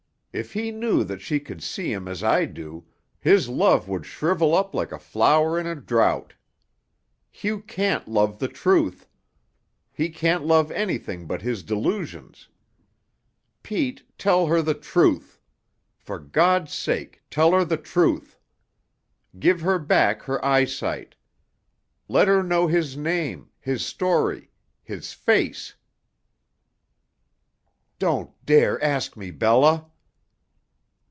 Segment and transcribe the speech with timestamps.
[0.33, 2.85] If he knew that she could see him as I do,
[3.19, 6.35] his love would shrivel up like a flower in a drought.
[7.29, 9.09] Hugh can't love the truth.
[9.91, 12.47] He can't love anything but his delusions.
[13.61, 15.41] Pete, tell her the truth.
[15.97, 18.39] For God's sake, tell her the truth.
[19.37, 21.13] Give her back her eyesight.
[22.07, 24.49] Let her know his name, his story
[24.81, 25.75] his face!"
[27.99, 29.87] "Don't dare ask me, Bella!"